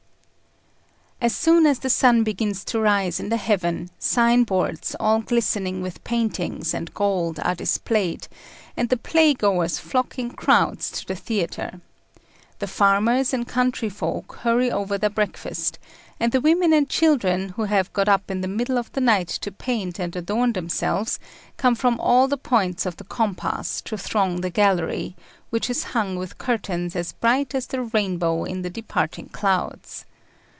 As 1.23 1.35
soon 1.35 1.67
as 1.67 1.77
the 1.77 1.89
sun 1.91 2.23
begins 2.23 2.63
to 2.65 2.79
rise 2.79 3.19
in 3.19 3.29
the 3.29 3.37
heaven, 3.37 3.91
sign 3.99 4.43
boards 4.43 4.95
all 4.99 5.21
glistening 5.21 5.79
with 5.83 6.03
paintings 6.03 6.73
and 6.73 6.91
gold 6.95 7.39
are 7.41 7.53
displayed, 7.53 8.27
and 8.75 8.89
the 8.89 8.97
playgoers 8.97 9.77
flock 9.77 10.17
in 10.17 10.31
crowds 10.31 10.89
to 10.89 11.05
the 11.05 11.15
theatre. 11.15 11.79
The 12.57 12.65
farmers 12.65 13.35
and 13.35 13.47
country 13.47 13.87
folk 13.87 14.37
hurry 14.37 14.71
over 14.71 14.97
their 14.97 15.11
breakfast, 15.11 15.77
and 16.19 16.31
the 16.31 16.41
women 16.41 16.73
and 16.73 16.89
children, 16.89 17.49
who 17.49 17.65
have 17.65 17.93
got 17.93 18.09
up 18.09 18.31
in 18.31 18.41
the 18.41 18.47
middle 18.47 18.79
of 18.79 18.91
the 18.93 19.01
night 19.01 19.27
to 19.45 19.51
paint 19.51 19.99
and 19.99 20.15
adorn 20.15 20.53
themselves, 20.53 21.19
come 21.55 21.75
from 21.75 21.99
all 21.99 22.27
the 22.27 22.35
points 22.35 22.83
of 22.87 22.97
the 22.97 23.03
compass 23.03 23.79
to 23.81 23.95
throng 23.95 24.41
the 24.41 24.49
gallery, 24.49 25.15
which 25.51 25.69
is 25.69 25.83
hung 25.93 26.15
with 26.15 26.39
curtains 26.39 26.95
as 26.95 27.13
bright 27.13 27.53
as 27.53 27.67
the 27.67 27.83
rainbow 27.83 28.43
in 28.43 28.63
the 28.63 28.71
departing 28.71 29.27
clouds. 29.29 30.05